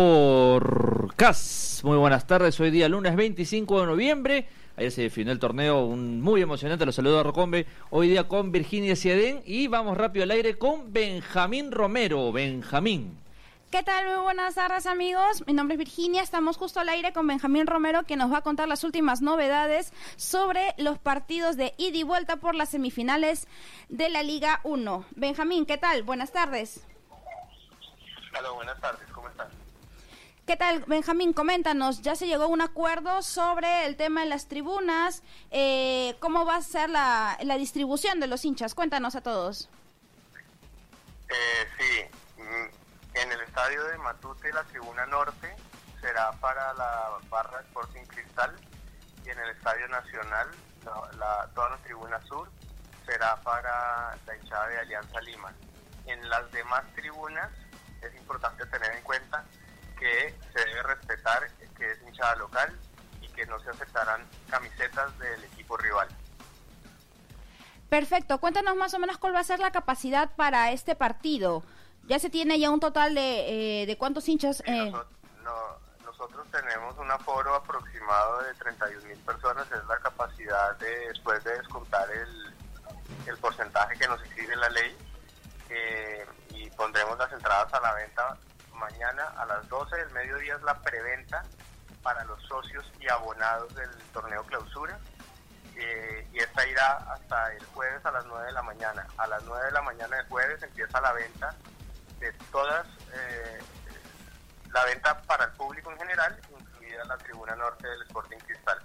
por 0.00 1.14
CAS. 1.14 1.82
Muy 1.84 1.98
buenas 1.98 2.26
tardes, 2.26 2.58
hoy 2.58 2.70
día 2.70 2.88
lunes 2.88 3.14
25 3.16 3.80
de 3.82 3.86
noviembre. 3.86 4.48
Ayer 4.78 4.90
se 4.90 5.02
definió 5.02 5.30
el 5.30 5.38
torneo, 5.38 5.84
un 5.84 6.22
muy 6.22 6.40
emocionante, 6.40 6.86
los 6.86 6.94
saludo 6.94 7.20
a 7.20 7.22
Rocombe. 7.22 7.66
Hoy 7.90 8.08
día 8.08 8.26
con 8.26 8.50
Virginia 8.50 8.96
Ciadén 8.96 9.42
y 9.44 9.66
vamos 9.66 9.98
rápido 9.98 10.22
al 10.22 10.30
aire 10.30 10.56
con 10.56 10.90
Benjamín 10.90 11.70
Romero. 11.70 12.32
Benjamín. 12.32 13.18
¿Qué 13.70 13.82
tal? 13.82 14.06
Muy 14.06 14.22
buenas 14.22 14.54
tardes 14.54 14.86
amigos. 14.86 15.46
Mi 15.46 15.52
nombre 15.52 15.74
es 15.74 15.78
Virginia. 15.78 16.22
Estamos 16.22 16.56
justo 16.56 16.80
al 16.80 16.88
aire 16.88 17.12
con 17.12 17.26
Benjamín 17.26 17.66
Romero 17.66 18.04
que 18.04 18.16
nos 18.16 18.32
va 18.32 18.38
a 18.38 18.42
contar 18.42 18.68
las 18.68 18.84
últimas 18.84 19.20
novedades 19.20 19.92
sobre 20.16 20.74
los 20.78 20.98
partidos 20.98 21.58
de 21.58 21.74
ida 21.76 21.98
y 21.98 22.04
vuelta 22.04 22.36
por 22.36 22.54
las 22.54 22.70
semifinales 22.70 23.46
de 23.90 24.08
la 24.08 24.22
Liga 24.22 24.60
1. 24.64 25.04
Benjamín, 25.10 25.66
¿qué 25.66 25.76
tal? 25.76 26.04
Buenas 26.04 26.32
tardes. 26.32 26.86
Hola, 28.38 28.50
buenas 28.52 28.80
tardes. 28.80 29.10
¿Qué 30.50 30.56
tal, 30.56 30.82
Benjamín? 30.88 31.32
Coméntanos, 31.32 32.02
ya 32.02 32.16
se 32.16 32.26
llegó 32.26 32.42
a 32.42 32.46
un 32.48 32.60
acuerdo 32.60 33.22
sobre 33.22 33.86
el 33.86 33.94
tema 33.94 34.22
de 34.22 34.26
las 34.26 34.48
tribunas, 34.48 35.22
eh, 35.52 36.16
cómo 36.18 36.44
va 36.44 36.56
a 36.56 36.60
ser 36.60 36.90
la, 36.90 37.38
distribución 37.56 38.18
de 38.18 38.26
los 38.26 38.44
hinchas. 38.44 38.74
Cuéntanos 38.74 39.14
a 39.14 39.20
todos. 39.20 39.70
Eh, 41.28 41.68
sí, 41.78 42.42
mm, 42.42 43.16
en 43.16 43.30
el 43.30 43.40
estadio 43.42 43.84
de 43.84 43.98
Matute 43.98 44.52
la 44.52 44.64
tribuna 44.64 45.06
norte 45.06 45.54
será 46.00 46.32
para 46.40 46.74
la 46.74 47.10
barra 47.28 47.60
Sporting 47.60 48.06
Cristal 48.06 48.52
y 49.24 49.30
en 49.30 49.38
el 49.38 49.50
estadio 49.50 49.86
nacional 49.86 50.48
toda 51.54 51.70
la 51.70 51.78
tribuna 51.84 52.20
sur 52.26 52.50
será 53.06 53.36
para 53.42 54.18
la 54.26 54.36
hinchada 54.36 54.66
de 54.66 54.78
Alianza 54.80 55.20
Lima. 55.20 55.52
En 56.06 56.28
las 56.28 56.50
demás 56.50 56.82
tribunas 56.96 57.52
es 58.02 58.12
importante 58.16 58.66
tener 58.66 58.96
en 58.96 59.02
cuenta 59.04 59.44
que 60.00 60.34
se 60.52 60.64
debe 60.64 60.82
respetar 60.82 61.50
que 61.76 61.92
es 61.92 61.98
hinchada 62.02 62.34
local 62.36 62.76
y 63.20 63.28
que 63.28 63.46
no 63.46 63.58
se 63.60 63.70
aceptarán 63.70 64.26
camisetas 64.48 65.16
del 65.18 65.44
equipo 65.44 65.76
rival. 65.76 66.08
Perfecto, 67.88 68.38
cuéntanos 68.38 68.76
más 68.76 68.94
o 68.94 68.98
menos 68.98 69.18
cuál 69.18 69.34
va 69.34 69.40
a 69.40 69.44
ser 69.44 69.60
la 69.60 69.72
capacidad 69.72 70.34
para 70.36 70.72
este 70.72 70.94
partido. 70.94 71.62
Ya 72.06 72.18
se 72.18 72.30
tiene 72.30 72.58
ya 72.58 72.70
un 72.70 72.80
total 72.80 73.14
de, 73.14 73.82
eh, 73.82 73.86
de 73.86 73.98
cuántos 73.98 74.28
hinchas. 74.28 74.62
Eh... 74.66 74.90
nosotros, 74.90 75.06
no, 75.42 75.78
nosotros 76.04 76.46
tenemos 76.50 76.96
un 76.98 77.10
aforo 77.10 77.54
aproximado 77.54 78.42
de 78.42 78.54
31 78.54 79.06
mil 79.06 79.18
personas, 79.18 79.66
es 79.70 79.84
la 79.86 79.98
capacidad 79.98 80.76
de 80.78 81.08
después 81.08 81.42
de 81.44 81.56
descontar 81.58 82.08
el, 82.10 82.54
el 83.26 83.36
porcentaje 83.38 83.98
que 83.98 84.08
nos 84.08 84.22
exige 84.22 84.56
la 84.56 84.68
ley. 84.70 84.96
Eh, 85.68 86.26
y 86.50 86.70
pondremos 86.70 87.16
las 87.18 87.32
entradas 87.32 87.72
a 87.72 87.80
la 87.80 87.94
venta 87.94 88.36
mañana 88.80 89.24
a 89.36 89.44
las 89.44 89.68
12 89.68 89.94
del 89.94 90.10
mediodía 90.10 90.56
es 90.56 90.62
la 90.62 90.74
preventa 90.80 91.44
para 92.02 92.24
los 92.24 92.42
socios 92.42 92.90
y 92.98 93.08
abonados 93.08 93.72
del 93.74 93.90
torneo 94.12 94.42
clausura 94.44 94.98
eh, 95.76 96.26
y 96.32 96.38
esta 96.38 96.66
irá 96.66 96.96
hasta 97.12 97.52
el 97.54 97.64
jueves 97.66 98.04
a 98.04 98.10
las 98.10 98.24
9 98.26 98.46
de 98.46 98.52
la 98.52 98.62
mañana. 98.62 99.06
A 99.18 99.26
las 99.26 99.42
9 99.44 99.66
de 99.66 99.72
la 99.72 99.82
mañana 99.82 100.16
del 100.16 100.26
jueves 100.26 100.62
empieza 100.62 101.00
la 101.00 101.12
venta 101.12 101.54
de 102.18 102.32
todas, 102.50 102.86
eh, 103.12 103.58
la 104.72 104.84
venta 104.84 105.20
para 105.22 105.44
el 105.44 105.52
público 105.52 105.92
en 105.92 105.98
general, 105.98 106.38
incluida 106.58 107.04
la 107.04 107.16
tribuna 107.18 107.54
norte 107.54 107.86
del 107.86 108.02
Sporting 108.02 108.38
Cristal 108.38 108.78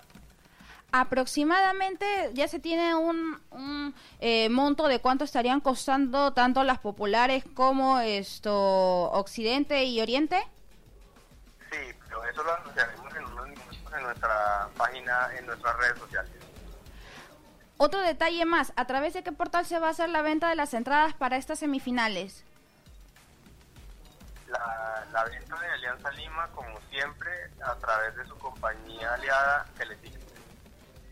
aproximadamente 1.02 2.32
ya 2.34 2.48
se 2.48 2.60
tiene 2.60 2.96
un, 2.96 3.42
un 3.52 3.96
eh, 4.20 4.50
monto 4.50 4.88
de 4.88 5.00
cuánto 5.00 5.24
estarían 5.26 5.60
costando 5.60 6.34
tanto 6.34 6.64
las 6.64 6.80
populares 6.80 7.44
como 7.54 8.00
esto 8.00 9.12
Occidente 9.12 9.84
y 9.84 10.02
Oriente. 10.02 10.38
Sí, 11.72 11.78
pero 12.08 12.24
eso 12.26 12.44
lo 12.44 12.54
anunciaremos 12.56 13.16
en 13.16 13.26
en 13.98 14.04
nuestra 14.04 14.70
página, 14.78 15.30
en 15.38 15.46
nuestras 15.46 15.78
redes 15.78 16.00
sociales. 16.00 16.32
Otro 17.78 18.02
detalle 18.02 18.46
más, 18.46 18.74
¿a 18.76 18.86
través 18.86 19.14
de 19.14 19.24
qué 19.24 19.32
portal 19.32 19.66
se 19.66 19.80
va 19.80 19.88
a 19.88 19.92
hacer 19.92 20.10
la 20.10 20.22
venta 20.22 20.50
de 20.50 20.56
las 20.56 20.74
entradas 20.74 21.14
para 21.14 21.38
estas 21.38 21.60
semifinales? 21.60 22.44
La, 24.48 25.06
la 25.12 25.24
venta 25.26 25.60
de 25.60 25.68
Alianza 25.68 26.12
Lima, 26.12 26.48
como 26.50 26.80
siempre, 26.90 27.30
a 27.62 27.76
través 27.76 28.16
de 28.16 28.26
su 28.28 28.38
compañía 28.38 29.14
aliada 29.14 29.66
Teleticket. 29.78 30.35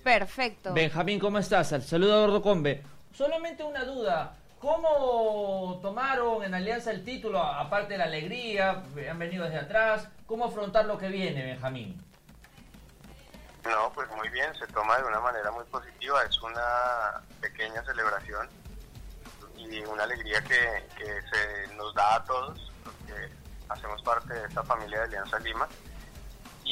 Perfecto. 0.03 0.73
Benjamín, 0.73 1.19
¿cómo 1.19 1.39
estás? 1.39 1.71
Al 1.73 1.83
saludo 1.83 2.15
a 2.15 2.19
Gordo 2.21 2.41
Combe. 2.41 2.83
Solamente 3.13 3.63
una 3.63 3.85
duda. 3.85 4.35
¿Cómo 4.59 5.79
tomaron 5.81 6.43
en 6.43 6.53
Alianza 6.53 6.91
el 6.91 7.03
título, 7.03 7.41
aparte 7.41 7.93
de 7.93 7.97
la 7.97 8.05
alegría, 8.05 8.83
han 9.09 9.19
venido 9.19 9.43
desde 9.45 9.59
atrás? 9.59 10.07
¿Cómo 10.25 10.45
afrontar 10.45 10.85
lo 10.85 10.97
que 10.97 11.09
viene, 11.09 11.43
Benjamín? 11.43 12.01
No, 13.65 13.91
pues 13.93 14.09
muy 14.11 14.29
bien, 14.29 14.53
se 14.55 14.67
toma 14.67 14.97
de 14.97 15.03
una 15.03 15.19
manera 15.19 15.51
muy 15.51 15.63
positiva, 15.65 16.21
es 16.23 16.41
una 16.41 17.21
pequeña 17.39 17.83
celebración 17.83 18.47
y 19.57 19.79
una 19.85 20.03
alegría 20.03 20.41
que, 20.41 20.85
que 20.97 21.05
se 21.05 21.75
nos 21.75 21.93
da 21.93 22.15
a 22.15 22.23
todos, 22.25 22.71
porque 22.83 23.29
hacemos 23.69 24.01
parte 24.01 24.33
de 24.33 24.47
esta 24.47 24.63
familia 24.63 24.99
de 24.99 25.03
Alianza 25.05 25.39
Lima 25.39 25.67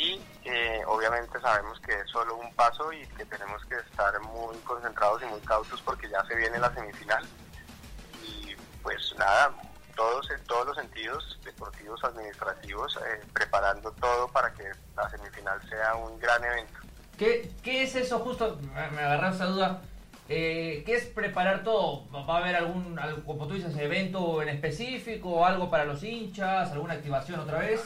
y 0.02 0.20
eh, 0.46 0.82
obviamente 0.88 1.40
sabemos 1.40 1.80
que 1.82 1.92
es 1.94 2.10
solo 2.10 2.36
un 2.36 2.52
paso 2.56 2.92
y 2.92 3.06
que 3.10 3.26
tenemos 3.26 3.64
que 3.66 3.76
estar 3.76 4.20
muy 4.22 4.58
concentrados 4.66 5.22
y 5.22 5.26
muy 5.26 5.40
cautos 5.42 5.80
porque 5.82 6.10
ya 6.10 6.26
se 6.26 6.36
viene 6.36 6.58
la 6.58 6.74
semifinal 6.74 7.24
y 8.24 8.56
pues 8.82 9.14
nada, 9.20 9.54
todos 9.96 10.28
en 10.32 10.44
todos 10.46 10.66
los 10.66 10.78
sentidos 10.78 11.40
deportivos, 11.46 12.04
administrativos, 12.04 12.98
eh, 12.98 13.24
preparando 13.32 13.92
todo 13.92 14.28
para 14.30 14.52
que 14.56 14.72
la 14.96 15.08
semifinal 15.12 15.62
sea 15.70 15.94
un 15.94 16.20
gran 16.20 16.44
evento. 16.44 16.80
¿Qué, 17.20 17.52
qué 17.62 17.84
es 17.84 17.96
eso 17.96 18.18
justo? 18.20 18.58
Me 18.96 19.30
esa 19.30 19.46
duda. 19.46 19.82
Eh, 20.30 20.82
¿Qué 20.86 20.96
es 20.96 21.06
preparar 21.06 21.64
todo? 21.64 22.10
¿Va 22.12 22.36
a 22.36 22.38
haber 22.38 22.56
algún, 22.56 22.98
como 23.26 23.48
tú 23.48 23.54
dices, 23.54 23.76
evento 23.78 24.42
en 24.42 24.50
específico, 24.50 25.46
algo 25.46 25.70
para 25.70 25.86
los 25.86 26.02
hinchas, 26.04 26.72
alguna 26.72 26.96
activación 26.96 27.42
otra 27.42 27.60
vez? 27.60 27.82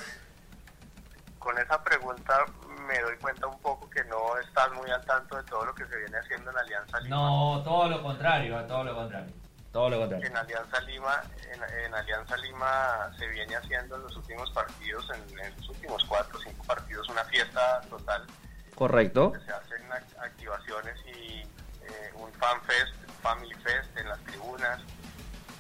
Con 1.46 1.56
esa 1.60 1.82
pregunta 1.84 2.44
me 2.88 3.00
doy 3.02 3.16
cuenta 3.18 3.46
un 3.46 3.60
poco 3.60 3.88
que 3.88 4.04
no 4.06 4.36
estás 4.40 4.72
muy 4.74 4.90
al 4.90 5.06
tanto 5.06 5.38
de 5.38 5.44
todo 5.44 5.64
lo 5.64 5.76
que 5.76 5.86
se 5.86 5.96
viene 5.96 6.18
haciendo 6.18 6.50
en 6.50 6.58
Alianza 6.58 7.00
Lima. 7.02 7.16
No, 7.16 7.62
todo 7.64 7.88
lo 7.88 8.02
contrario, 8.02 8.66
todo 8.66 8.84
lo 8.84 8.96
contrario. 8.96 9.32
Todo 9.72 9.90
lo 9.92 10.00
contrario. 10.00 10.26
En 10.26 10.36
Alianza 10.36 10.80
Lima, 10.82 11.22
en, 11.52 11.86
en 11.86 11.94
Alianza 11.94 12.36
Lima 12.38 13.12
se 13.20 13.28
viene 13.28 13.56
haciendo 13.56 13.96
en 13.96 14.02
los 14.02 14.16
últimos 14.16 14.50
partidos, 14.52 15.08
en, 15.12 15.40
en 15.40 15.56
los 15.58 15.70
últimos 15.70 16.04
cuatro 16.06 16.40
o 16.40 16.42
cinco 16.42 16.64
partidos, 16.66 17.08
una 17.10 17.24
fiesta 17.26 17.82
total. 17.92 18.26
Correcto. 18.74 19.32
Se 19.46 19.52
hacen 19.52 19.84
activaciones 20.20 20.98
y 21.06 21.42
eh, 21.42 22.12
un 22.16 22.34
fan 22.34 22.60
fest, 22.64 22.96
family 23.22 23.54
fest 23.56 23.96
en 23.98 24.10
las 24.10 24.20
tribunas, 24.22 24.82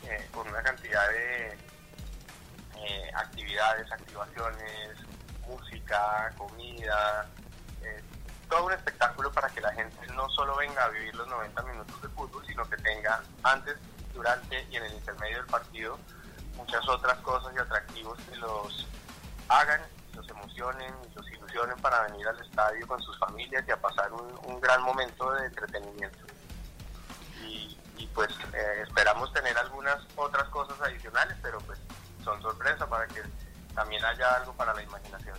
eh, 0.04 0.28
con 0.34 0.48
una 0.48 0.64
cantidad 0.64 1.08
de 1.10 1.58
eh, 2.78 3.12
actividades, 3.14 3.92
activaciones, 3.92 4.98
música, 5.48 6.34
comida, 6.38 7.28
eh, 7.82 8.04
todo 8.50 8.66
un 8.66 8.74
espectáculo 8.74 9.32
para 9.32 9.50
que 9.50 9.62
la 9.62 9.74
gente 9.74 10.06
no 10.14 10.30
solo 10.30 10.56
venga 10.58 10.86
a 10.86 10.90
vivir 10.90 11.16
los 11.16 11.28
90 11.28 11.62
minutos 11.64 12.02
de 12.02 12.10
fútbol, 12.10 12.46
sino 12.46 12.68
que 12.70 12.78
tenga 12.78 13.22
antes, 13.44 13.76
durante 14.14 14.64
y 14.72 14.76
en 14.78 14.84
el 14.84 14.94
intermedio 14.94 15.38
del 15.38 15.48
partido 15.48 16.00
muchas 16.56 16.88
otras 16.88 17.18
cosas 17.20 17.54
y 17.56 17.60
atractivos 17.60 18.18
que 18.30 18.36
los 18.38 18.88
hagan, 19.50 19.82
los 20.16 20.28
emocionen 20.30 20.94
y 21.10 21.16
los 21.16 21.30
ilusionen 21.30 21.78
para 21.78 22.02
venir 22.04 22.28
al 22.28 22.40
estadio 22.40 22.88
con 22.88 23.02
sus 23.02 23.18
familias 23.20 23.64
y 23.68 23.72
a 23.72 23.78
pasar 23.78 24.12
un, 24.14 24.60
gran 24.62 24.82
momento 24.82 25.32
de 25.34 25.46
entretenimiento. 25.46 26.26
Y, 27.42 27.78
pues 28.14 28.30
eh, 28.54 28.84
esperamos 28.88 29.32
tener 29.34 29.58
algunas 29.58 29.98
otras 30.16 30.48
cosas 30.50 30.80
adicionales, 30.82 31.36
pero 31.42 31.60
pues 31.60 31.78
son 32.24 32.42
sorpresa 32.42 32.88
para 32.88 33.08
que 33.08 33.22
también 33.76 34.04
haya 34.04 34.36
algo 34.36 34.54
para 34.54 34.74
la 34.74 34.82
imaginación. 34.82 35.38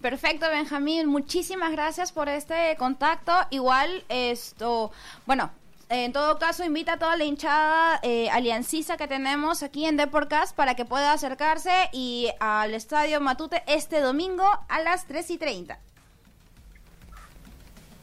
Perfecto, 0.00 0.48
Benjamín. 0.48 1.06
Muchísimas 1.06 1.70
gracias 1.72 2.10
por 2.10 2.28
este 2.28 2.76
contacto. 2.76 3.32
Igual, 3.50 4.04
esto, 4.08 4.90
bueno, 5.26 5.50
en 5.88 6.12
todo 6.12 6.38
caso, 6.38 6.64
invita 6.64 6.94
a 6.94 6.98
toda 6.98 7.16
la 7.16 7.24
hinchada 7.24 8.00
eh, 8.02 8.30
aliancista 8.30 8.96
que 8.96 9.06
tenemos 9.06 9.62
aquí 9.62 9.84
en 9.84 9.98
Deporcast 9.98 10.56
para 10.56 10.74
que 10.74 10.86
pueda 10.86 11.12
acercarse 11.12 11.90
y 11.92 12.30
al 12.40 12.72
Estadio 12.72 13.20
Matute 13.20 13.62
este 13.66 14.00
domingo 14.00 14.48
a 14.70 14.80
las 14.80 15.06
3 15.06 15.30
y 15.30 15.38
30. 15.38 15.78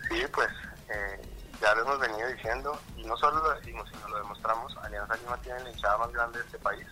Sí, 0.07 0.21
pues 0.31 0.49
eh, 0.87 1.21
ya 1.59 1.73
lo 1.73 1.81
hemos 1.81 1.99
venido 1.99 2.27
diciendo 2.27 2.79
y 2.95 3.03
no 3.03 3.17
solo 3.17 3.41
lo 3.41 3.55
decimos, 3.55 3.89
sino 3.89 4.07
lo 4.07 4.17
demostramos. 4.19 4.77
Alianza 4.77 5.15
Lima 5.15 5.37
tiene 5.37 5.63
la 5.63 5.71
hinchada 5.71 5.97
más 5.97 6.11
grande 6.13 6.37
de 6.37 6.45
este 6.45 6.59
país. 6.59 6.87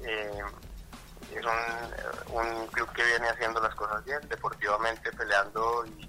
Eh, 0.00 0.42
es 1.36 1.44
un, 1.44 2.36
un, 2.36 2.66
club 2.68 2.90
que 2.92 3.04
viene 3.04 3.28
haciendo 3.28 3.60
las 3.60 3.74
cosas 3.74 4.04
bien, 4.04 4.20
deportivamente 4.28 5.10
peleando 5.12 5.84
y, 5.86 6.08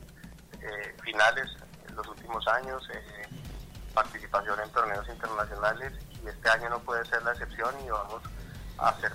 eh, 0.62 0.96
finales 1.04 1.50
en 1.88 1.96
los 1.96 2.08
últimos 2.08 2.48
años, 2.48 2.88
eh, 2.94 3.28
participación 3.94 4.60
en 4.60 4.70
torneos 4.72 5.08
internacionales 5.08 5.94
y 6.24 6.28
este 6.28 6.50
año 6.50 6.70
no 6.70 6.80
puede 6.80 7.06
ser 7.06 7.24
la 7.24 7.32
excepción 7.32 7.74
y 7.86 7.90
vamos 7.90 8.22
a 8.78 8.90
hacer 8.90 9.12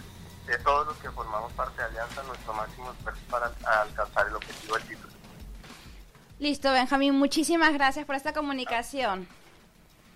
de 0.47 0.59
todos 0.59 0.87
los 0.87 0.97
que 0.99 1.11
formamos 1.11 1.53
parte 1.53 1.81
de 1.81 1.89
Alianza 1.89 2.23
nuestro 2.25 2.53
máximo 2.53 2.93
esfuerzo 2.93 3.21
para 3.31 3.51
alcanzar 3.83 4.27
el 4.29 4.37
objetivo 4.37 4.75
del 4.77 4.89
título. 4.89 5.15
Listo, 6.39 6.73
Benjamín, 6.73 7.15
muchísimas 7.15 7.73
gracias 7.73 8.05
por 8.05 8.17
esta 8.17 8.33
comunicación. 8.33 9.27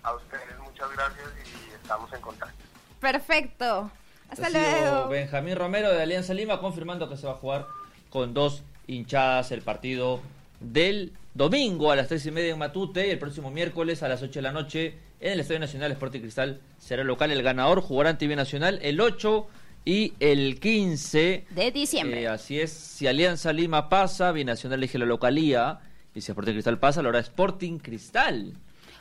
A 0.03 0.13
ustedes 0.13 0.59
muchas 0.59 0.91
gracias 0.91 1.27
y 1.45 1.73
estamos 1.73 2.11
en 2.13 2.21
contacto. 2.21 2.63
Perfecto. 2.99 3.91
Hasta 4.29 4.47
Ha 4.47 4.49
luego. 4.49 5.09
Benjamín 5.09 5.55
Romero 5.55 5.91
de 5.91 6.01
Alianza 6.01 6.33
Lima 6.33 6.59
confirmando 6.59 7.09
que 7.09 7.17
se 7.17 7.25
va 7.27 7.33
a 7.33 7.35
jugar 7.37 7.67
con 8.09 8.33
dos 8.33 8.63
hinchadas 8.87 9.51
el 9.51 9.61
partido 9.61 10.21
del 10.59 11.13
domingo 11.33 11.91
a 11.91 11.95
las 11.95 12.07
tres 12.07 12.25
y 12.25 12.31
media 12.31 12.51
en 12.51 12.59
Matute 12.59 13.07
y 13.07 13.11
el 13.11 13.19
próximo 13.19 13.51
miércoles 13.51 14.03
a 14.03 14.07
las 14.07 14.21
8 14.21 14.31
de 14.33 14.41
la 14.41 14.51
noche 14.51 14.95
en 15.19 15.33
el 15.33 15.39
Estadio 15.39 15.59
Nacional 15.59 15.91
Sporting 15.91 16.21
Cristal 16.21 16.59
será 16.79 17.03
local. 17.03 17.31
El 17.31 17.43
ganador 17.43 17.81
jugará 17.81 18.09
ante 18.09 18.27
Binacional 18.27 18.79
el 18.81 18.99
8 18.99 19.47
y 19.85 20.13
el 20.19 20.59
15 20.59 21.45
De 21.49 21.71
diciembre. 21.71 22.23
Eh, 22.23 22.27
así 22.27 22.59
es, 22.59 22.71
si 22.71 23.07
Alianza 23.07 23.53
Lima 23.53 23.89
pasa, 23.89 24.31
Binacional 24.31 24.79
elige 24.79 24.97
la 24.97 25.05
localía 25.05 25.79
y 26.13 26.21
si 26.21 26.31
Sporting 26.31 26.53
Cristal 26.53 26.79
pasa, 26.79 27.01
lo 27.01 27.09
hará 27.09 27.19
Sporting 27.19 27.77
Cristal. 27.77 28.53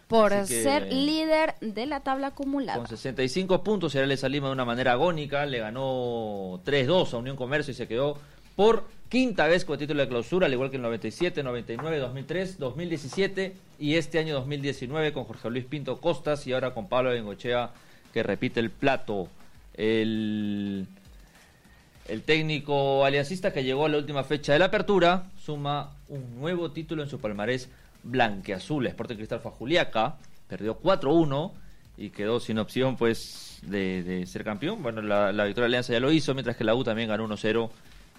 Por 0.09 0.31
que- 0.31 0.47
ser 0.47 0.93
líder 0.93 1.55
de 1.61 1.87
la 1.87 2.01
tabla 2.01 2.29
acumulada. 2.29 2.79
Con 2.79 2.89
65 2.89 3.63
puntos, 3.63 3.95
Alianza 3.95 4.29
Lima 4.29 4.49
de 4.49 4.55
una 4.55 4.65
manera 4.65 4.93
agónica, 4.93 5.47
le 5.47 5.59
ganó 5.61 6.61
3-2 6.65 7.13
a 7.15 7.19
Unión 7.19 7.37
Comercio 7.37 7.73
y 7.73 7.75
se 7.75 7.87
quedó 7.87 8.19
por 8.57 8.85
quinta 9.09 9.47
vez 9.47 9.65
con 9.65 9.75
el 9.75 9.79
título 9.79 10.03
de 10.03 10.09
clausura, 10.09 10.47
al 10.47 10.53
igual 10.53 10.71
que 10.71 10.77
en 10.77 10.83
97, 10.83 11.43
99, 11.43 11.99
2003, 11.99 12.59
2017 12.59 13.55
y 13.79 13.95
este 13.95 14.19
año 14.19 14.35
2019 14.35 15.13
con 15.13 15.25
Jorge 15.25 15.49
Luis 15.51 15.65
Pinto 15.65 15.99
Costas 16.01 16.47
y 16.47 16.53
ahora 16.53 16.75
con 16.75 16.89
Pablo 16.89 17.11
Bengochea 17.11 17.71
que 18.13 18.23
repite 18.23 18.61
el 18.61 18.71
plato. 18.71 19.29
El, 19.75 20.87
el 22.09 22.23
técnico 22.23 23.05
aliancista 23.05 23.53
que 23.53 23.63
llegó 23.63 23.87
a 23.87 23.89
la 23.89 23.99
última 23.99 24.25
fecha 24.25 24.53
de 24.53 24.59
la 24.59 24.65
apertura 24.67 25.25
suma 25.41 25.93
un 26.09 26.41
nuevo 26.41 26.71
título 26.73 27.03
en 27.03 27.09
su 27.09 27.21
palmarés 27.21 27.69
blanqueazul. 28.11 28.87
Sporting 28.87 29.17
Cristal 29.17 29.41
fue 29.41 29.53
Juliaca, 29.53 30.17
perdió 30.49 30.81
4-1 30.81 31.53
y 31.97 32.11
quedó 32.11 32.41
sin 32.41 32.59
opción 32.59 32.97
pues 32.97 33.59
de, 33.63 34.25
ser 34.27 34.45
campeón. 34.45 34.83
Bueno, 34.83 35.03
la, 35.03 35.33
la 35.33 35.45
victoria 35.45 35.67
Alianza 35.67 35.93
ya 35.93 36.01
lo 36.01 36.13
hizo, 36.13 36.35
mientras 36.35 36.57
que 36.57 36.65
la 36.65 36.75
U 36.75 36.85
también 36.85 37.09
ganó 37.09 37.29
1-0, 37.29 37.71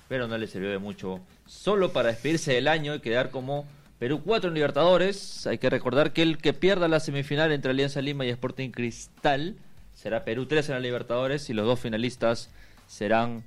pero 0.08 0.28
no 0.28 0.38
le 0.38 0.48
sirvió 0.48 0.70
de 0.70 0.80
mucho. 0.80 1.20
Solo 1.46 1.92
para 1.92 2.10
despedirse 2.10 2.54
del 2.54 2.68
año 2.68 2.96
y 2.96 3.00
quedar 3.00 3.30
como 3.30 3.66
Perú 4.00 4.22
4 4.24 4.48
en 4.48 4.54
Libertadores. 4.54 5.46
Hay 5.46 5.58
que 5.58 5.70
recordar 5.70 6.14
que 6.14 6.22
el 6.22 6.38
que 6.38 6.54
pierda 6.54 6.88
la 6.88 7.02
semifinal 7.02 7.52
entre 7.52 7.72
Alianza 7.72 8.02
Lima 8.02 8.26
y 8.26 8.30
Sporting 8.30 8.72
Cristal 8.72 9.58
será 9.94 10.24
Perú 10.24 10.46
3 10.46 10.70
en 10.70 10.76
la 10.76 10.80
Libertadores 10.80 11.50
y 11.50 11.54
los 11.54 11.66
dos 11.66 11.82
finalistas 11.82 12.50
serán 12.88 13.44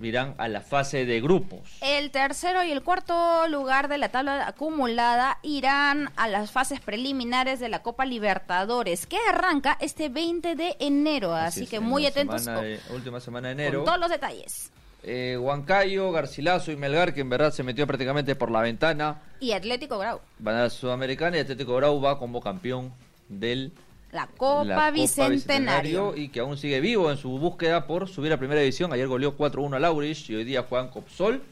irán 0.00 0.34
a 0.38 0.48
la 0.48 0.60
fase 0.60 1.04
de 1.04 1.20
grupos. 1.20 1.60
El 1.80 2.10
tercero 2.10 2.62
y 2.62 2.70
el 2.70 2.82
cuarto 2.82 3.46
lugar 3.48 3.88
de 3.88 3.98
la 3.98 4.10
tabla 4.10 4.46
acumulada 4.46 5.38
irán 5.42 6.10
a 6.16 6.28
las 6.28 6.50
fases 6.50 6.80
preliminares 6.80 7.60
de 7.60 7.68
la 7.68 7.82
Copa 7.82 8.04
Libertadores, 8.04 9.06
que 9.06 9.18
arranca 9.28 9.76
este 9.80 10.08
20 10.08 10.54
de 10.54 10.76
enero. 10.78 11.34
Así, 11.34 11.64
es, 11.64 11.70
que 11.70 11.80
muy 11.80 12.06
atentos 12.06 12.42
semana 12.42 12.78
con, 12.86 12.96
última 12.96 13.20
semana 13.20 13.48
de 13.48 13.54
con 13.54 13.60
enero. 13.60 13.84
todos 13.84 13.98
los 13.98 14.10
detalles. 14.10 14.70
Eh, 15.04 15.36
Huancayo, 15.40 16.10
Garcilaso 16.10 16.72
y 16.72 16.76
Melgar, 16.76 17.14
que 17.14 17.20
en 17.20 17.30
verdad 17.30 17.52
se 17.52 17.62
metió 17.62 17.86
prácticamente 17.86 18.34
por 18.34 18.50
la 18.50 18.60
ventana, 18.60 19.22
Y 19.40 19.52
Atlético 19.52 19.98
Grau, 19.98 20.20
van 20.38 20.56
a 20.56 20.62
la 20.62 20.70
Sudamericana 20.70 21.36
y 21.36 21.40
Atlético 21.40 21.76
Grau 21.76 22.00
va 22.00 22.18
como 22.18 22.40
campeón 22.40 22.92
del 23.28 23.72
la 24.12 24.26
Copa, 24.26 24.64
la 24.64 24.90
Bicentenario. 24.90 26.16
y 26.16 26.28
que 26.28 26.40
aún 26.40 26.56
sigue 26.56 26.80
vivo 26.80 27.10
en 27.10 27.16
su 27.16 27.30
búsqueda 27.38 27.86
por 27.86 28.08
subir 28.08 28.32
a 28.32 28.38
primera 28.38 28.60
división. 28.60 28.92
Ayer 28.92 29.06
goleó 29.06 29.36
4-1 29.36 29.76
a 29.76 29.78
Laurich 29.78 30.30
y 30.30 30.34
hoy 30.36 30.44
día 30.44 30.62
juegan 30.62 30.88
Copsol 30.88 31.42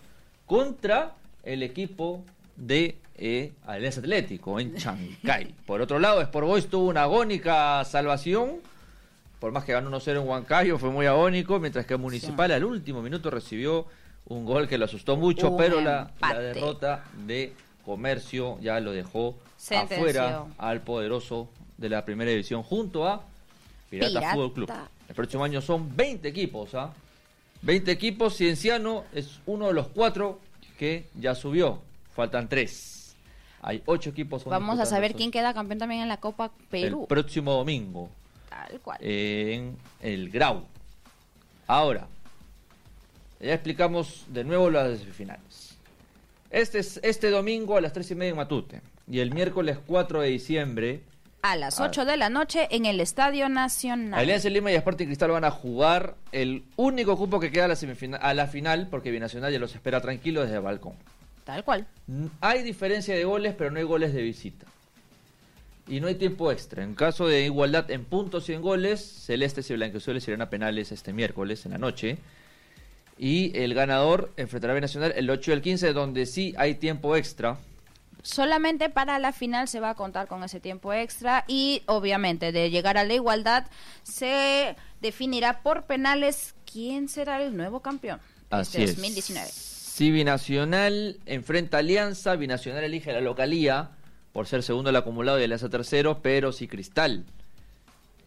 contra 0.47 1.15
el 1.43 1.63
equipo 1.63 2.23
de 2.57 2.97
eh, 3.17 3.53
Alianza 3.67 4.01
Atlético 4.01 4.59
en 4.59 4.75
Chancay. 4.77 5.55
por 5.67 5.81
otro 5.81 5.99
lado, 5.99 6.21
Sport 6.23 6.47
Boys 6.47 6.67
tuvo 6.69 6.89
una 6.89 7.03
agónica 7.03 7.85
salvación. 7.85 8.61
Por 9.39 9.53
más 9.53 9.65
que 9.65 9.73
ganó 9.73 9.91
1-0 9.91 10.23
en 10.23 10.27
Huancayo, 10.27 10.79
fue 10.79 10.91
muy 10.91 11.05
agónico, 11.05 11.61
mientras 11.61 11.85
que 11.85 11.97
Municipal 11.97 12.51
al 12.53 12.65
último 12.65 13.03
minuto 13.03 13.31
recibió 13.31 13.87
un 14.29 14.47
gol 14.47 14.67
que 14.67 14.79
lo 14.79 14.87
asustó 14.87 15.17
mucho, 15.17 15.51
Un 15.51 15.57
pero 15.59 15.81
la, 15.83 16.11
derrota 16.39 17.05
de 17.27 17.53
Comercio 17.85 18.59
ya 18.61 18.81
lo 18.81 18.93
dejó 18.93 19.37
Sentenció. 19.57 19.99
afuera 19.99 20.45
al 20.57 20.81
poderoso 20.81 21.49
de 21.77 21.89
la 21.89 22.05
primera 22.05 22.31
división 22.31 22.63
junto 22.63 23.07
a 23.07 23.25
Pirata, 23.91 24.09
Pirata. 24.09 24.35
Fútbol 24.35 24.53
Club. 24.53 24.73
El 25.09 25.15
próximo 25.15 25.45
año 25.45 25.61
son 25.61 25.95
20 25.95 26.29
equipos, 26.29 26.75
¿ah? 26.75 26.93
20 27.63 27.91
equipos, 27.91 28.37
Cienciano 28.37 29.05
es 29.13 29.41
uno 29.47 29.69
de 29.69 29.73
los 29.73 29.89
cuatro 29.89 30.41
que 30.79 31.09
ya 31.19 31.35
subió. 31.35 31.81
Faltan 32.15 32.49
tres. 32.49 33.17
Hay 33.63 33.83
ocho 33.87 34.11
equipos. 34.11 34.45
Vamos 34.45 34.79
a 34.79 34.87
saber 34.87 35.15
quién 35.15 35.31
queda 35.31 35.53
campeón 35.53 35.79
también 35.79 36.03
en 36.03 36.09
la 36.09 36.19
Copa 36.19 36.53
Perú. 36.71 37.03
El 37.03 37.07
próximo 37.09 37.53
domingo 37.53 38.11
Tal 38.49 38.81
cual. 38.81 38.99
en 39.01 39.77
el 40.01 40.31
Grau. 40.31 40.65
Ahora, 41.67 42.07
ya 43.41 43.55
explicamos 43.55 44.25
de 44.29 44.45
nuevo 44.45 44.71
las 44.71 45.01
semifinales. 45.01 45.77
Este 46.51 46.79
es 46.79 47.01
este 47.03 47.31
domingo 47.31 47.77
a 47.77 47.81
las 47.81 47.93
tres 47.93 48.11
y 48.11 48.15
media 48.15 48.31
en 48.31 48.37
Matute. 48.37 48.81
Y 49.11 49.19
el 49.19 49.35
miércoles 49.35 49.79
4 49.87 50.21
de 50.21 50.29
diciembre, 50.29 51.03
a 51.43 51.57
las 51.57 51.79
a- 51.81 51.85
8 51.85 52.05
de 52.05 52.17
la 52.17 52.29
noche 52.29 52.67
en 52.71 52.87
el 52.87 53.01
Estadio 53.01 53.49
Nacional. 53.49 54.19
Alianza 54.19 54.49
Lima 54.49 54.73
y 54.73 54.75
Sporting 54.75 55.07
Cristal 55.07 55.31
van 55.31 55.45
a 55.45 55.51
jugar 55.51 56.15
el 56.33 56.65
único 56.77 57.17
cupo 57.17 57.39
que 57.41 57.51
queda 57.51 57.67
a 57.67 57.69
la, 57.69 57.77
a 58.21 58.35
la 58.35 58.47
final, 58.47 58.89
porque 58.91 59.11
Binacional 59.11 59.53
ya 59.53 59.59
los 59.59 59.75
espera 59.75 60.01
tranquilo 60.01 60.43
desde 60.43 60.57
el 60.57 60.63
balcón. 60.63 60.95
Tal 61.45 61.63
cual. 61.65 61.87
Hay 62.41 62.63
diferencia 62.65 63.15
de 63.15 63.25
goles, 63.25 63.55
pero 63.57 63.71
no 63.71 63.79
hay 63.79 63.85
goles 63.85 64.13
de 64.13 64.23
visita. 64.23 64.67
Y 65.89 66.01
no 66.01 66.09
hay 66.09 66.17
tiempo 66.17 66.51
extra. 66.51 66.83
En 66.83 66.97
caso 66.97 67.29
de 67.29 67.45
igualdad 67.45 67.89
en 67.93 68.05
puntos 68.05 68.49
y 68.49 68.53
en 68.55 68.61
goles, 68.63 69.01
Celestes 69.25 69.71
y 69.71 69.75
Blanqueazules 69.75 70.27
irán 70.27 70.43
a 70.43 70.51
penales 70.51 70.91
este 70.91 71.13
miércoles 71.13 71.65
en 71.65 71.73
la 71.73 71.79
noche. 71.79 72.19
Y 73.19 73.57
el 73.57 73.73
ganador 73.73 74.33
enfrentará 74.37 74.73
a 74.73 74.75
Binacional 74.75 75.13
el 75.17 75.31
8 75.31 75.53
y 75.53 75.55
el 75.55 75.63
15, 75.63 75.93
donde 75.93 76.27
sí 76.27 76.55
hay 76.59 76.75
tiempo 76.75 77.15
extra. 77.15 77.59
Solamente 78.27 78.91
para 78.91 79.21
la 79.21 79.31
final 79.31 79.69
se 79.69 79.79
va 79.79 79.91
a 79.91 79.95
contar 79.95 80.27
con 80.27 80.43
ese 80.43 80.59
tiempo 80.59 80.93
extra 80.93 81.45
y 81.47 81.83
obviamente 81.87 82.51
de 82.51 82.71
llegar 82.71 82.99
a 82.99 83.05
la 83.05 83.15
igualdad 83.15 83.67
se 84.03 84.75
definirá 85.01 85.63
por 85.63 85.85
penales 85.85 86.57
quién 86.71 87.09
será 87.09 87.41
el 87.41 87.57
nuevo 87.57 87.79
campeón 87.79 88.19
de 88.51 88.57
Así 88.57 88.79
este 88.79 88.91
es. 88.91 88.97
2019. 88.97 89.47
Si 89.49 90.11
Binacional 90.11 91.19
enfrenta 91.25 91.79
Alianza, 91.79 92.35
Binacional 92.35 92.83
elige 92.83 93.13
la 93.13 93.21
localía 93.21 93.91
por 94.33 94.49
ser 94.49 94.65
segundo 94.65 94.91
el 94.91 94.97
acumulado 94.97 95.39
y 95.39 95.45
Alianza 95.45 95.69
tercero, 95.69 96.19
pero 96.21 96.51
si 96.51 96.67
Cristal, 96.67 97.25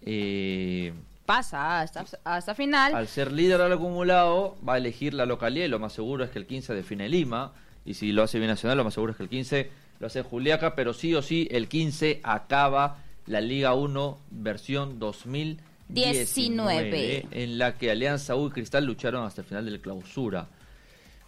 eh, 0.06 0.94
Pasa 1.26 1.82
hasta, 1.82 2.06
hasta 2.24 2.56
final. 2.56 2.96
al 2.96 3.10
ser 3.10 3.34
líder 3.34 3.60
del 3.60 3.74
acumulado, 3.74 4.56
va 4.68 4.76
a 4.76 4.78
elegir 4.78 5.14
la 5.14 5.26
localía 5.26 5.66
y 5.66 5.68
lo 5.68 5.78
más 5.78 5.92
seguro 5.92 6.24
es 6.24 6.30
que 6.30 6.40
el 6.40 6.48
15 6.48 6.74
define 6.74 7.10
Lima. 7.10 7.52
Y 7.86 7.96
si 7.96 8.14
lo 8.14 8.24
hace 8.24 8.40
Binacional, 8.40 8.78
lo 8.78 8.86
más 8.86 8.94
seguro 8.94 9.12
es 9.12 9.18
que 9.18 9.24
el 9.24 9.30
15 9.30 9.89
lo 10.00 10.08
hace 10.08 10.22
Juliaca, 10.22 10.76
pero 10.76 10.94
sí 10.94 11.14
o 11.14 11.22
sí 11.22 11.48
el 11.52 11.68
15 11.68 12.22
acaba 12.24 12.98
la 13.28 13.42
Liga 13.42 13.74
1 13.74 14.18
versión 14.32 15.00
2019, 15.00 15.66
19. 15.90 17.28
en 17.32 17.58
la 17.58 17.78
que 17.78 17.92
Alianza 17.92 18.36
U 18.36 18.48
y 18.48 18.52
Cristal 18.52 18.86
lucharon 18.86 19.26
hasta 19.26 19.42
el 19.42 19.48
final 19.48 19.66
de 19.66 19.72
la 19.72 19.78
clausura. 19.80 20.48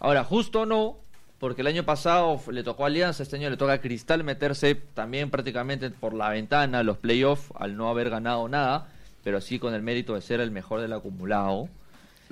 Ahora, 0.00 0.24
justo 0.24 0.66
no, 0.66 0.96
porque 1.38 1.60
el 1.60 1.68
año 1.68 1.84
pasado 1.84 2.40
le 2.50 2.62
tocó 2.62 2.84
a 2.84 2.86
Alianza, 2.86 3.22
este 3.22 3.36
año 3.36 3.50
le 3.50 3.56
toca 3.56 3.74
a 3.74 3.80
Cristal 3.80 4.24
meterse 4.24 4.74
también 4.74 5.30
prácticamente 5.30 5.90
por 5.90 6.14
la 6.14 6.30
ventana 6.30 6.82
los 6.82 6.98
playoffs 6.98 7.52
al 7.56 7.76
no 7.76 7.88
haber 7.88 8.10
ganado 8.10 8.48
nada, 8.48 8.88
pero 9.22 9.40
sí 9.40 9.58
con 9.58 9.74
el 9.74 9.82
mérito 9.82 10.14
de 10.14 10.22
ser 10.22 10.40
el 10.40 10.50
mejor 10.50 10.80
del 10.80 10.92
acumulado. 10.92 11.68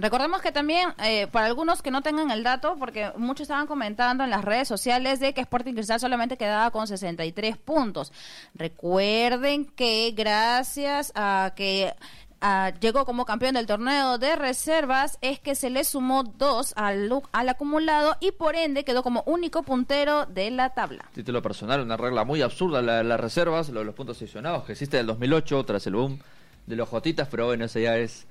Recordemos 0.00 0.40
que 0.40 0.50
también, 0.50 0.88
eh, 1.04 1.26
para 1.26 1.46
algunos 1.46 1.82
que 1.82 1.90
no 1.90 2.00
tengan 2.00 2.30
el 2.30 2.42
dato, 2.42 2.76
porque 2.78 3.12
muchos 3.18 3.42
estaban 3.42 3.66
comentando 3.66 4.24
en 4.24 4.30
las 4.30 4.42
redes 4.42 4.66
sociales 4.66 5.20
de 5.20 5.34
que 5.34 5.42
Sporting 5.42 5.74
Cristal 5.74 6.00
solamente 6.00 6.38
quedaba 6.38 6.70
con 6.70 6.86
63 6.86 7.58
puntos. 7.58 8.10
Recuerden 8.54 9.66
que 9.66 10.12
gracias 10.16 11.12
a 11.14 11.52
que 11.54 11.92
ah, 12.40 12.72
llegó 12.80 13.04
como 13.04 13.26
campeón 13.26 13.54
del 13.54 13.66
torneo 13.66 14.16
de 14.16 14.36
reservas, 14.36 15.18
es 15.20 15.38
que 15.38 15.54
se 15.54 15.68
le 15.68 15.84
sumó 15.84 16.22
dos 16.24 16.72
al, 16.76 17.12
al 17.32 17.48
acumulado 17.50 18.16
y 18.20 18.32
por 18.32 18.56
ende 18.56 18.84
quedó 18.84 19.02
como 19.02 19.22
único 19.26 19.64
puntero 19.64 20.24
de 20.24 20.50
la 20.50 20.70
tabla. 20.70 21.10
Título 21.12 21.42
personal, 21.42 21.82
una 21.82 21.98
regla 21.98 22.24
muy 22.24 22.40
absurda, 22.40 22.80
la 22.80 22.98
de 22.98 23.04
las 23.04 23.20
reservas, 23.20 23.68
lo 23.68 23.84
los 23.84 23.94
puntos 23.94 24.16
seleccionados, 24.16 24.64
que 24.64 24.72
existe 24.72 24.96
en 24.96 25.02
el 25.02 25.06
2008 25.08 25.62
tras 25.64 25.86
el 25.86 25.94
boom 25.94 26.18
de 26.66 26.76
los 26.76 26.88
Jotitas, 26.88 27.28
pero 27.30 27.46
bueno, 27.46 27.66
esa 27.66 27.80
ya 27.80 27.98
es 27.98 28.26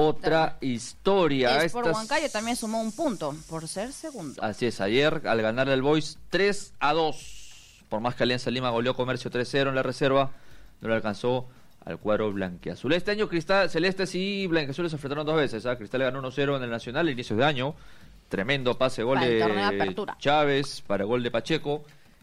otra 0.00 0.56
historia. 0.60 1.64
Es 1.64 1.72
por 1.72 1.82
Estas- 1.84 1.96
Huancayo 1.96 2.30
también 2.30 2.56
sumó 2.56 2.80
un 2.80 2.92
punto 2.92 3.34
por 3.48 3.66
ser 3.66 3.92
segundo. 3.92 4.42
Así 4.42 4.66
es, 4.66 4.80
ayer 4.80 5.22
al 5.26 5.42
ganar 5.42 5.68
el 5.68 5.82
Boys 5.82 6.18
3 6.30 6.72
a 6.78 6.92
2, 6.92 7.84
por 7.88 8.00
más 8.00 8.14
que 8.14 8.22
Alianza 8.22 8.50
Lima 8.50 8.70
goleó 8.70 8.94
Comercio 8.94 9.30
3-0 9.30 9.68
en 9.70 9.74
la 9.74 9.82
reserva, 9.82 10.30
no 10.80 10.88
le 10.88 10.94
alcanzó 10.94 11.48
al 11.84 11.98
cuadro 11.98 12.32
blanqueazul. 12.32 12.92
Este 12.92 13.10
año 13.10 13.28
Cristal, 13.28 13.70
Celestes 13.70 14.14
y 14.14 14.46
Blanqueazules 14.46 14.90
se 14.92 14.96
enfrentaron 14.96 15.26
dos 15.26 15.36
veces. 15.36 15.66
¿ah? 15.66 15.76
Cristal 15.76 16.02
ganó 16.02 16.20
1-0 16.20 16.56
en 16.56 16.62
el 16.62 16.70
Nacional 16.70 17.08
a 17.08 17.10
inicios 17.10 17.36
de 17.38 17.44
año. 17.44 17.74
Tremendo 18.28 18.76
pase, 18.76 19.02
gol 19.02 19.16
Para 19.18 19.70
de. 19.70 19.96
Chávez 20.18 20.82
para 20.86 21.04
gol 21.04 21.22
de 21.22 21.30
Pacheco. 21.30 21.82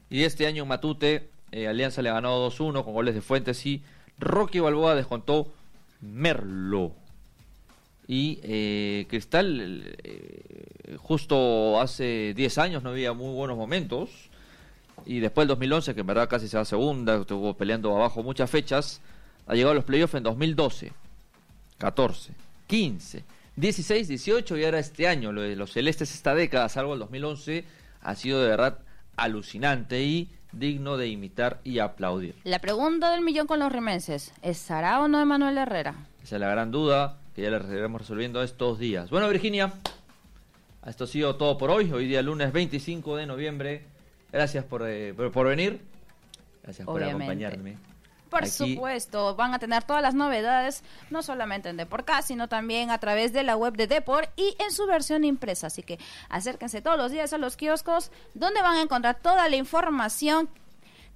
Y 0.10 0.24
este 0.24 0.46
año 0.46 0.64
en 0.64 0.70
Matute, 0.70 1.30
eh, 1.52 1.68
Alianza 1.68 2.02
le 2.04 2.12
ganó 2.12 2.38
2-1 2.40 2.84
con 2.86 2.94
goles 2.94 3.16
de 3.16 3.22
Fuentes 3.22 3.66
y 3.66 3.82
Rocky 4.20 4.60
Balboa 4.60 4.94
descontó 4.96 5.52
Merlo. 6.00 6.94
Y 8.08 8.40
eh, 8.44 9.06
Cristal, 9.10 9.96
eh, 10.04 10.98
justo 10.98 11.80
hace 11.82 12.34
10 12.36 12.58
años 12.60 12.84
no 12.84 12.92
había 12.92 13.14
muy 13.14 13.34
buenos 13.34 13.58
momentos. 13.58 14.10
Y 15.06 15.20
después 15.20 15.44
del 15.44 15.50
2011, 15.50 15.94
que 15.94 16.02
en 16.02 16.08
verdad 16.08 16.30
casi 16.30 16.48
se 16.48 16.58
va 16.58 16.64
a 16.64 16.66
segunda, 16.66 17.16
estuvo 17.16 17.56
peleando 17.56 17.96
abajo 17.96 18.24
muchas 18.24 18.50
fechas, 18.50 19.02
ha 19.48 19.54
llegado 19.54 19.72
a 19.72 19.76
los 19.76 19.84
playoffs 19.84 20.16
en 20.16 20.24
2012, 20.24 20.92
14, 21.78 22.34
15, 22.68 23.24
16, 23.56 24.08
18 24.08 24.58
y 24.58 24.66
ahora 24.66 24.80
este 24.80 25.08
año. 25.08 25.32
Lo 25.32 25.42
de 25.42 25.56
los 25.56 25.72
celestes 25.72 26.14
esta 26.14 26.34
década, 26.34 26.70
salvo 26.70 26.94
el 26.94 27.00
2011, 27.00 27.66
ha 28.02 28.16
sido 28.16 28.42
de 28.42 28.50
verdad 28.50 28.80
alucinante 29.16 30.04
y 30.04 30.30
digno 30.52 30.98
de 30.98 31.08
imitar 31.08 31.60
y 31.64 31.80
aplaudir. 31.80 32.36
La 32.44 32.60
pregunta 32.60 33.12
del 33.12 33.22
millón 33.22 33.48
con 33.48 33.60
los 33.60 33.72
remenses, 33.72 34.32
¿estará 34.42 35.02
o 35.02 35.08
no 35.08 35.22
Emanuel 35.22 35.58
Herrera? 35.58 35.96
Esa 36.24 36.38
es 36.38 36.40
la 36.40 36.50
gran 36.50 36.72
duda 36.72 37.18
que 37.36 37.42
ya 37.42 37.50
la 37.50 37.58
iremos 37.58 38.02
resolviendo 38.02 38.42
estos 38.42 38.80
días. 38.80 39.10
Bueno, 39.10 39.28
Virginia, 39.30 39.74
esto 40.86 41.04
ha 41.04 41.08
sido 41.08 41.36
todo 41.36 41.58
por 41.58 41.70
hoy. 41.70 41.92
Hoy 41.92 42.08
día 42.08 42.22
lunes 42.22 42.54
25 42.54 43.18
de 43.18 43.26
noviembre. 43.26 43.86
Gracias 44.32 44.64
por, 44.64 44.88
eh, 44.88 45.14
por, 45.14 45.32
por 45.32 45.48
venir. 45.48 45.82
Gracias 46.64 46.86
por 46.86 47.04
acompañarme. 47.04 47.78
Por 48.30 48.44
Aquí- 48.44 48.52
supuesto, 48.74 49.36
van 49.36 49.54
a 49.54 49.60
tener 49.60 49.84
todas 49.84 50.02
las 50.02 50.14
novedades, 50.16 50.84
no 51.10 51.22
solamente 51.24 51.70
en 51.70 51.78
Deporcast, 51.78 52.28
sino 52.28 52.48
también 52.50 52.90
a 52.90 52.98
través 53.00 53.34
de 53.34 53.44
la 53.44 53.56
web 53.56 53.76
de 53.76 53.88
Depor 53.88 54.30
y 54.36 54.56
en 54.60 54.72
su 54.72 54.88
versión 54.88 55.24
impresa. 55.24 55.68
Así 55.68 55.84
que 55.84 56.00
acérquense 56.30 56.82
todos 56.82 56.98
los 56.98 57.12
días 57.12 57.34
a 57.34 57.38
los 57.38 57.56
kioscos, 57.56 58.12
donde 58.34 58.62
van 58.62 58.78
a 58.78 58.82
encontrar 58.82 59.20
toda 59.22 59.48
la 59.48 59.56
información 59.56 60.50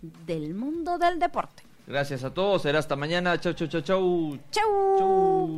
del 0.01 0.53
mundo 0.53 0.97
del 0.97 1.19
deporte. 1.19 1.63
Gracias 1.89 2.24
a 2.24 2.31
todos. 2.31 2.62
Será 2.62 2.77
hasta 2.77 2.96
mañana. 2.96 3.39
Chau, 3.39 3.53
chau, 3.53 3.67
chau, 3.67 3.81
chau. 3.81 4.38
Chau. 4.51 4.98
chau. 5.00 5.50